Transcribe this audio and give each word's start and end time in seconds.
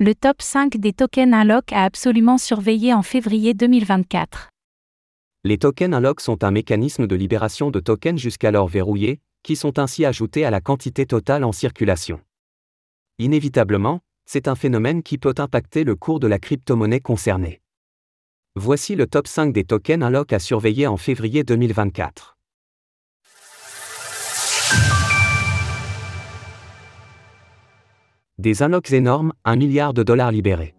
Le 0.00 0.14
top 0.14 0.42
5 0.42 0.76
des 0.76 0.92
tokens 0.92 1.34
Unlock 1.34 1.72
à 1.72 1.82
absolument 1.82 2.38
surveiller 2.38 2.94
en 2.94 3.02
février 3.02 3.52
2024. 3.52 4.48
Les 5.42 5.58
tokens 5.58 5.92
Unlock 5.92 6.20
sont 6.20 6.44
un 6.44 6.52
mécanisme 6.52 7.08
de 7.08 7.16
libération 7.16 7.72
de 7.72 7.80
tokens 7.80 8.20
jusqu'alors 8.20 8.68
verrouillés, 8.68 9.18
qui 9.42 9.56
sont 9.56 9.80
ainsi 9.80 10.04
ajoutés 10.04 10.44
à 10.44 10.52
la 10.52 10.60
quantité 10.60 11.04
totale 11.04 11.42
en 11.42 11.50
circulation. 11.50 12.20
Inévitablement, 13.18 13.98
c'est 14.24 14.46
un 14.46 14.54
phénomène 14.54 15.02
qui 15.02 15.18
peut 15.18 15.34
impacter 15.36 15.82
le 15.82 15.96
cours 15.96 16.20
de 16.20 16.28
la 16.28 16.38
crypto-monnaie 16.38 17.00
concernée. 17.00 17.60
Voici 18.54 18.94
le 18.94 19.08
top 19.08 19.26
5 19.26 19.52
des 19.52 19.64
tokens 19.64 20.04
Unlock 20.04 20.32
à 20.32 20.38
surveiller 20.38 20.86
en 20.86 20.96
février 20.96 21.42
2024. 21.42 22.37
Des 28.38 28.62
unlocks 28.62 28.92
énormes, 28.92 29.32
1 29.44 29.56
milliard 29.56 29.92
de 29.92 30.04
dollars 30.04 30.30
libérés. 30.30 30.72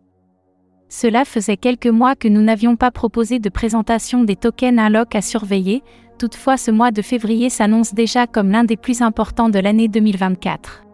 Cela 0.87 1.25
faisait 1.25 1.57
quelques 1.57 1.87
mois 1.87 2.15
que 2.15 2.29
nous 2.29 2.41
n'avions 2.41 2.77
pas 2.77 2.89
proposé 2.89 3.39
de 3.39 3.49
présentation 3.49 4.23
des 4.23 4.37
tokens 4.37 4.79
unlock 4.79 5.13
à 5.13 5.21
surveiller, 5.21 5.83
toutefois 6.17 6.55
ce 6.55 6.71
mois 6.71 6.91
de 6.91 7.01
février 7.01 7.49
s'annonce 7.49 7.93
déjà 7.93 8.27
comme 8.27 8.49
l'un 8.49 8.63
des 8.63 8.77
plus 8.77 9.01
importants 9.01 9.49
de 9.49 9.59
l'année 9.59 9.89
2024. 9.89 10.85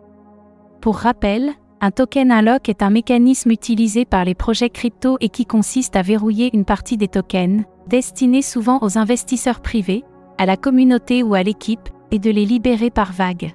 Pour 0.81 0.97
rappel, 0.97 1.51
un 1.81 1.91
token 1.91 2.31
unlock 2.31 2.67
est 2.67 2.81
un 2.81 2.89
mécanisme 2.89 3.51
utilisé 3.51 4.03
par 4.03 4.25
les 4.25 4.33
projets 4.33 4.71
crypto 4.71 5.17
et 5.21 5.29
qui 5.29 5.45
consiste 5.45 5.95
à 5.95 6.01
verrouiller 6.01 6.49
une 6.51 6.65
partie 6.65 6.97
des 6.97 7.07
tokens, 7.07 7.63
destinés 7.87 8.41
souvent 8.41 8.79
aux 8.81 8.97
investisseurs 8.97 9.61
privés, 9.61 10.03
à 10.39 10.47
la 10.47 10.57
communauté 10.57 11.21
ou 11.21 11.35
à 11.35 11.43
l'équipe, 11.43 11.89
et 12.09 12.17
de 12.17 12.31
les 12.31 12.45
libérer 12.45 12.89
par 12.89 13.13
vague 13.13 13.53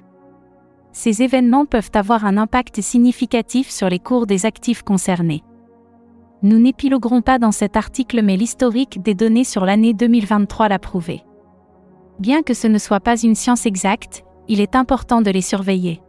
ces 0.93 1.23
événements 1.23 1.65
peuvent 1.65 1.91
avoir 1.93 2.25
un 2.25 2.37
impact 2.37 2.81
significatif 2.81 3.69
sur 3.69 3.89
les 3.89 3.99
cours 3.99 4.27
des 4.27 4.45
actifs 4.45 4.83
concernés. 4.83 5.43
Nous 6.43 6.57
n'épiloguerons 6.57 7.21
pas 7.21 7.39
dans 7.39 7.51
cet 7.51 7.77
article 7.77 8.21
mais 8.23 8.35
l'historique 8.35 9.01
des 9.01 9.13
données 9.13 9.43
sur 9.43 9.65
l'année 9.65 9.93
2023 9.93 10.69
l'a 10.69 10.79
prouvé. 10.79 11.23
Bien 12.19 12.41
que 12.41 12.53
ce 12.53 12.67
ne 12.67 12.77
soit 12.77 12.99
pas 12.99 13.19
une 13.19 13.35
science 13.35 13.65
exacte, 13.65 14.23
il 14.47 14.59
est 14.59 14.75
important 14.75 15.21
de 15.21 15.31
les 15.31 15.41
surveiller. 15.41 16.01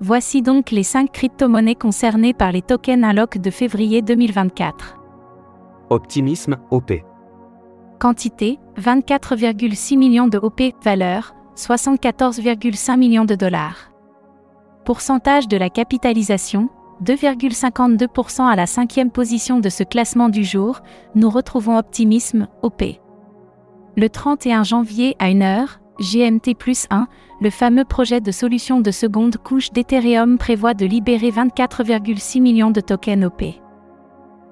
Voici 0.00 0.42
donc 0.42 0.70
les 0.70 0.82
5 0.82 1.12
crypto-monnaies 1.12 1.74
concernées 1.74 2.34
par 2.34 2.50
les 2.50 2.62
tokens 2.62 3.04
unlock 3.04 3.38
de 3.38 3.50
février 3.50 4.02
2024. 4.02 4.98
Optimisme, 5.90 6.56
OP. 6.70 6.92
Quantité, 8.00 8.58
24,6 8.80 9.96
millions 9.96 10.26
de 10.26 10.38
OP, 10.38 10.60
valeur, 10.82 11.34
74,5 11.56 12.96
millions 12.96 13.24
de 13.24 13.34
dollars. 13.34 13.92
Pourcentage 14.84 15.48
de 15.48 15.56
la 15.56 15.70
capitalisation, 15.70 16.70
2,52% 17.04 18.42
à 18.42 18.56
la 18.56 18.66
cinquième 18.66 19.10
position 19.10 19.60
de 19.60 19.68
ce 19.68 19.82
classement 19.82 20.28
du 20.28 20.44
jour, 20.44 20.80
nous 21.14 21.28
retrouvons 21.28 21.76
Optimisme, 21.76 22.48
OP. 22.62 22.82
Le 23.96 24.08
31 24.08 24.62
janvier 24.62 25.14
à 25.18 25.26
1h, 25.26 25.78
GMT 26.00 26.54
plus 26.56 26.86
1, 26.90 27.06
le 27.40 27.50
fameux 27.50 27.84
projet 27.84 28.20
de 28.20 28.32
solution 28.32 28.80
de 28.80 28.90
seconde 28.90 29.36
couche 29.36 29.70
d'Ethereum 29.72 30.38
prévoit 30.38 30.74
de 30.74 30.86
libérer 30.86 31.30
24,6 31.30 32.40
millions 32.40 32.70
de 32.70 32.80
tokens 32.80 33.26
OP. 33.26 33.42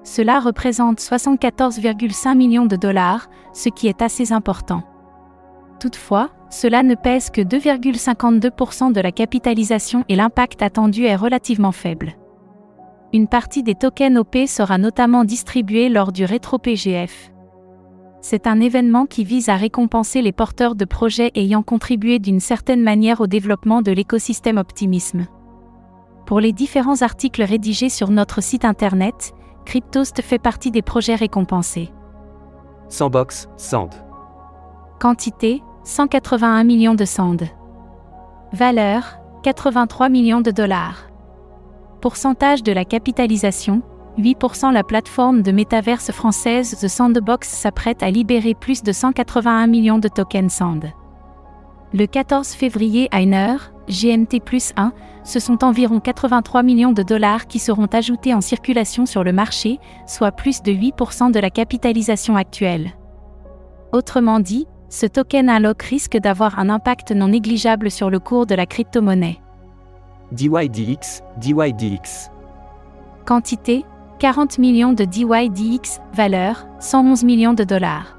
Cela 0.03 0.39
représente 0.39 0.99
74,5 0.99 2.35
millions 2.35 2.65
de 2.65 2.75
dollars, 2.75 3.27
ce 3.53 3.69
qui 3.69 3.87
est 3.87 4.01
assez 4.01 4.31
important. 4.33 4.83
Toutefois, 5.79 6.29
cela 6.51 6.83
ne 6.83 6.95
pèse 6.95 7.29
que 7.29 7.41
2,52% 7.41 8.91
de 8.91 9.01
la 9.01 9.11
capitalisation 9.11 10.03
et 10.09 10.15
l'impact 10.15 10.61
attendu 10.61 11.05
est 11.05 11.15
relativement 11.15 11.71
faible. 11.71 12.17
Une 13.13 13.27
partie 13.27 13.63
des 13.63 13.75
tokens 13.75 14.17
OP 14.17 14.37
sera 14.47 14.77
notamment 14.77 15.23
distribuée 15.23 15.89
lors 15.89 16.11
du 16.11 16.25
Rétro 16.25 16.59
PGF. 16.59 17.31
C'est 18.21 18.47
un 18.47 18.59
événement 18.59 19.05
qui 19.05 19.23
vise 19.23 19.49
à 19.49 19.55
récompenser 19.55 20.21
les 20.21 20.31
porteurs 20.33 20.75
de 20.75 20.85
projets 20.85 21.31
ayant 21.35 21.63
contribué 21.63 22.19
d'une 22.19 22.39
certaine 22.39 22.83
manière 22.83 23.21
au 23.21 23.27
développement 23.27 23.81
de 23.81 23.91
l'écosystème 23.91 24.57
Optimisme. 24.57 25.25
Pour 26.25 26.39
les 26.39 26.53
différents 26.53 27.01
articles 27.01 27.43
rédigés 27.43 27.89
sur 27.89 28.11
notre 28.11 28.41
site 28.41 28.65
internet, 28.65 29.33
Cryptost 29.65 30.21
fait 30.21 30.39
partie 30.39 30.71
des 30.71 30.81
projets 30.81 31.15
récompensés. 31.15 31.91
Sandbox, 32.89 33.47
Sand. 33.57 33.95
Quantité 34.99 35.63
181 35.83 36.63
millions 36.63 36.93
de 36.93 37.05
sandes. 37.05 37.47
Valeur 38.53 39.17
83 39.41 40.09
millions 40.09 40.41
de 40.41 40.51
dollars. 40.51 41.09
Pourcentage 42.01 42.61
de 42.61 42.71
la 42.71 42.85
capitalisation 42.85 43.81
8% 44.19 44.71
La 44.71 44.83
plateforme 44.83 45.41
de 45.41 45.51
métaverse 45.51 46.11
française 46.11 46.77
The 46.79 46.87
Sandbox 46.87 47.49
s'apprête 47.49 48.03
à 48.03 48.11
libérer 48.11 48.53
plus 48.53 48.83
de 48.83 48.91
181 48.91 49.65
millions 49.65 49.97
de 49.97 50.07
tokens 50.07 50.53
Sand. 50.53 50.91
Le 51.93 52.05
14 52.05 52.49
février 52.49 53.07
à 53.11 53.21
1h, 53.21 53.57
GMT 53.89 54.39
plus 54.45 54.73
1, 54.77 54.93
ce 55.23 55.39
sont 55.39 55.63
environ 55.63 55.99
83 55.99 56.61
millions 56.61 56.93
de 56.93 57.01
dollars 57.01 57.47
qui 57.47 57.57
seront 57.57 57.87
ajoutés 57.87 58.35
en 58.35 58.41
circulation 58.41 59.07
sur 59.07 59.23
le 59.23 59.33
marché, 59.33 59.79
soit 60.05 60.31
plus 60.31 60.61
de 60.61 60.71
8% 60.71 61.31
de 61.31 61.39
la 61.39 61.49
capitalisation 61.49 62.35
actuelle. 62.35 62.91
Autrement 63.93 64.39
dit, 64.39 64.67
ce 64.91 65.05
token 65.05 65.49
unlock 65.49 65.81
risque 65.83 66.17
d'avoir 66.17 66.59
un 66.59 66.69
impact 66.69 67.13
non 67.13 67.29
négligeable 67.29 67.89
sur 67.89 68.09
le 68.09 68.19
cours 68.19 68.45
de 68.45 68.55
la 68.55 68.65
crypto-monnaie. 68.65 69.41
DYDX, 70.33 71.23
DYDX. 71.37 72.29
Quantité 73.25 73.85
40 74.19 74.59
millions 74.59 74.93
de 74.93 75.05
DYDX, 75.05 76.01
valeur 76.13 76.67
111 76.79 77.23
millions 77.23 77.53
de 77.53 77.63
dollars. 77.63 78.17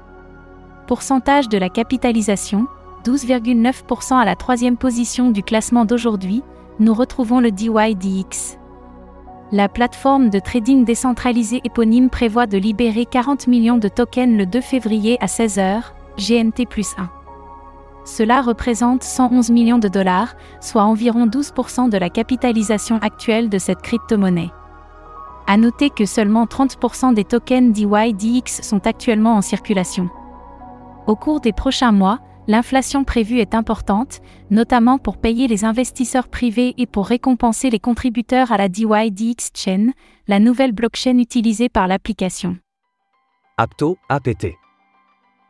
Pourcentage 0.87 1.47
de 1.47 1.57
la 1.57 1.69
capitalisation 1.69 2.65
12,9% 3.05 4.15
à 4.15 4.25
la 4.25 4.35
troisième 4.35 4.75
position 4.75 5.29
du 5.29 5.43
classement 5.43 5.85
d'aujourd'hui, 5.85 6.41
nous 6.79 6.93
retrouvons 6.93 7.39
le 7.39 7.51
DYDX. 7.51 8.57
La 9.51 9.69
plateforme 9.69 10.31
de 10.31 10.39
trading 10.39 10.85
décentralisée 10.85 11.61
éponyme 11.63 12.09
prévoit 12.09 12.47
de 12.47 12.57
libérer 12.57 13.05
40 13.05 13.45
millions 13.47 13.77
de 13.77 13.87
tokens 13.87 14.35
le 14.35 14.47
2 14.47 14.61
février 14.61 15.17
à 15.21 15.27
16h, 15.27 15.83
GMT 16.17 16.67
plus 16.69 16.93
1. 16.97 17.09
Cela 18.05 18.41
représente 18.41 19.03
111 19.03 19.49
millions 19.49 19.79
de 19.79 19.87
dollars, 19.87 20.35
soit 20.59 20.83
environ 20.83 21.25
12% 21.25 21.89
de 21.89 21.97
la 21.97 22.09
capitalisation 22.09 22.97
actuelle 22.97 23.49
de 23.49 23.57
cette 23.57 23.81
crypto-monnaie. 23.81 24.51
À 25.47 25.57
noter 25.57 25.89
que 25.89 26.05
seulement 26.05 26.45
30% 26.45 27.13
des 27.13 27.23
tokens 27.23 27.73
DYDX 27.73 28.61
sont 28.61 28.85
actuellement 28.87 29.35
en 29.35 29.41
circulation. 29.41 30.09
Au 31.07 31.15
cours 31.15 31.41
des 31.41 31.53
prochains 31.53 31.91
mois, 31.91 32.19
l'inflation 32.47 33.03
prévue 33.03 33.39
est 33.39 33.55
importante, 33.55 34.19
notamment 34.51 34.97
pour 34.97 35.17
payer 35.17 35.47
les 35.47 35.65
investisseurs 35.65 36.27
privés 36.27 36.73
et 36.77 36.85
pour 36.85 37.07
récompenser 37.07 37.69
les 37.69 37.79
contributeurs 37.79 38.51
à 38.51 38.57
la 38.57 38.69
DYDX 38.69 39.51
Chain, 39.53 39.87
la 40.27 40.39
nouvelle 40.39 40.71
blockchain 40.71 41.17
utilisée 41.17 41.69
par 41.69 41.87
l'application. 41.87 42.57
Apto, 43.57 43.97
APT. 44.09 44.62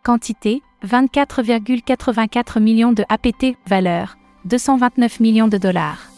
Quantité 0.05 0.61
24,84 0.85 2.59
millions 2.59 2.91
de 2.91 3.05
APT, 3.07 3.55
valeur 3.65 4.17
229 4.43 5.21
millions 5.21 5.47
de 5.47 5.57
dollars. 5.57 6.09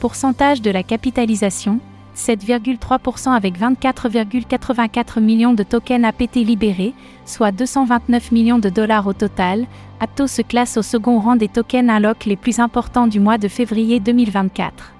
Pourcentage 0.00 0.62
de 0.62 0.70
la 0.70 0.82
capitalisation 0.82 1.78
7,3% 2.16 3.32
avec 3.32 3.60
24,84 3.60 5.20
millions 5.20 5.52
de 5.52 5.62
tokens 5.62 6.06
APT 6.06 6.36
libérés, 6.36 6.94
soit 7.26 7.52
229 7.52 8.32
millions 8.32 8.58
de 8.58 8.70
dollars 8.70 9.06
au 9.06 9.12
total. 9.12 9.66
Apto 10.00 10.26
se 10.26 10.40
classe 10.40 10.78
au 10.78 10.82
second 10.82 11.20
rang 11.20 11.36
des 11.36 11.48
tokens 11.48 11.90
unlock 11.90 12.24
les 12.24 12.36
plus 12.36 12.60
importants 12.60 13.08
du 13.08 13.20
mois 13.20 13.36
de 13.36 13.48
février 13.48 14.00
2024. 14.00 14.94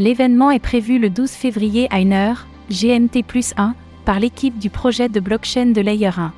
L'événement 0.00 0.50
est 0.50 0.58
prévu 0.58 0.98
le 0.98 1.08
12 1.08 1.30
février 1.30 1.86
à 1.92 2.00
1h, 2.00 2.38
GMT 2.68 3.22
plus 3.24 3.54
1, 3.56 3.76
par 4.04 4.18
l'équipe 4.18 4.58
du 4.58 4.70
projet 4.70 5.08
de 5.08 5.20
blockchain 5.20 5.66
de 5.66 5.80
Layer 5.80 6.10
1. 6.18 6.32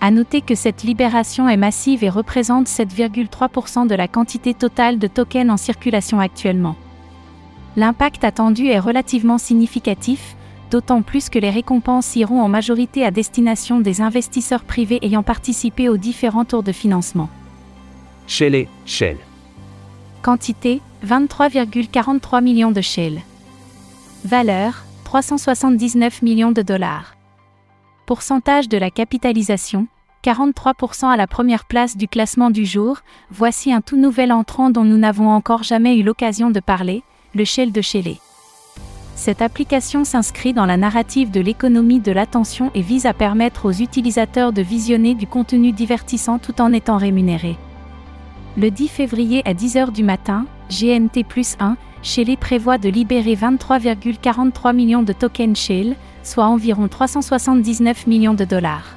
À 0.00 0.10
noter 0.12 0.42
que 0.42 0.54
cette 0.54 0.84
libération 0.84 1.48
est 1.48 1.56
massive 1.56 2.04
et 2.04 2.08
représente 2.08 2.68
7,3% 2.68 3.88
de 3.88 3.94
la 3.94 4.06
quantité 4.06 4.54
totale 4.54 4.98
de 4.98 5.08
tokens 5.08 5.50
en 5.50 5.56
circulation 5.56 6.20
actuellement. 6.20 6.76
L'impact 7.76 8.22
attendu 8.22 8.66
est 8.66 8.78
relativement 8.78 9.38
significatif, 9.38 10.36
d'autant 10.70 11.02
plus 11.02 11.28
que 11.28 11.38
les 11.38 11.50
récompenses 11.50 12.14
iront 12.14 12.40
en 12.40 12.48
majorité 12.48 13.04
à 13.04 13.10
destination 13.10 13.80
des 13.80 14.00
investisseurs 14.00 14.64
privés 14.64 15.00
ayant 15.02 15.22
participé 15.22 15.88
aux 15.88 15.96
différents 15.96 16.44
tours 16.44 16.62
de 16.62 16.72
financement. 16.72 17.28
Shell 18.26 18.54
et 18.54 18.68
Shell. 18.84 19.16
Quantité 20.22 20.80
23,43 21.04 22.42
millions 22.42 22.72
de 22.72 22.80
Shell. 22.80 23.20
Valeur 24.24 24.84
379 25.04 26.22
millions 26.22 26.52
de 26.52 26.62
dollars. 26.62 27.17
Pourcentage 28.08 28.70
de 28.70 28.78
la 28.78 28.90
capitalisation 28.90 29.86
43% 30.24 31.08
à 31.08 31.18
la 31.18 31.26
première 31.26 31.66
place 31.66 31.94
du 31.94 32.08
classement 32.08 32.48
du 32.48 32.64
jour, 32.64 33.00
voici 33.30 33.70
un 33.70 33.82
tout 33.82 33.98
nouvel 33.98 34.32
entrant 34.32 34.70
dont 34.70 34.84
nous 34.84 34.96
n'avons 34.96 35.28
encore 35.28 35.62
jamais 35.62 35.98
eu 35.98 36.02
l'occasion 36.02 36.48
de 36.48 36.58
parler, 36.58 37.02
le 37.34 37.44
Shell 37.44 37.70
de 37.70 37.82
Shelley. 37.82 38.16
Cette 39.14 39.42
application 39.42 40.04
s'inscrit 40.04 40.54
dans 40.54 40.64
la 40.64 40.78
narrative 40.78 41.30
de 41.30 41.40
l'économie 41.40 42.00
de 42.00 42.10
l'attention 42.10 42.70
et 42.74 42.80
vise 42.80 43.04
à 43.04 43.12
permettre 43.12 43.66
aux 43.66 43.72
utilisateurs 43.72 44.54
de 44.54 44.62
visionner 44.62 45.14
du 45.14 45.26
contenu 45.26 45.72
divertissant 45.72 46.38
tout 46.38 46.62
en 46.62 46.72
étant 46.72 46.96
rémunérés. 46.96 47.58
Le 48.56 48.70
10 48.70 48.88
février 48.88 49.42
à 49.44 49.52
10h 49.52 49.92
du 49.92 50.02
matin, 50.02 50.46
GMT 50.70 51.24
plus 51.28 51.56
1, 51.60 51.76
Shelley 52.02 52.38
prévoit 52.38 52.78
de 52.78 52.88
libérer 52.88 53.34
23,43 53.34 54.74
millions 54.74 55.02
de 55.02 55.12
tokens 55.12 55.58
Shell, 55.58 55.94
soit 56.28 56.46
environ 56.46 56.88
379 56.88 58.06
millions 58.06 58.34
de 58.34 58.44
dollars. 58.44 58.96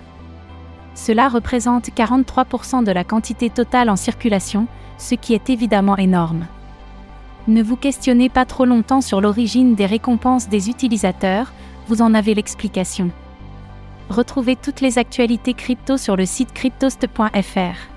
Cela 0.93 1.29
représente 1.29 1.89
43% 1.89 2.83
de 2.83 2.91
la 2.91 3.03
quantité 3.03 3.49
totale 3.49 3.89
en 3.89 3.95
circulation, 3.95 4.67
ce 4.97 5.15
qui 5.15 5.33
est 5.33 5.49
évidemment 5.49 5.97
énorme. 5.97 6.45
Ne 7.47 7.63
vous 7.63 7.77
questionnez 7.77 8.29
pas 8.29 8.45
trop 8.45 8.65
longtemps 8.65 9.01
sur 9.01 9.21
l'origine 9.21 9.73
des 9.73 9.87
récompenses 9.87 10.49
des 10.49 10.69
utilisateurs, 10.69 11.53
vous 11.87 12.01
en 12.01 12.13
avez 12.13 12.35
l'explication. 12.35 13.09
Retrouvez 14.09 14.55
toutes 14.55 14.81
les 14.81 14.97
actualités 14.99 15.53
crypto 15.53 15.97
sur 15.97 16.15
le 16.15 16.25
site 16.25 16.53
cryptost.fr. 16.53 17.91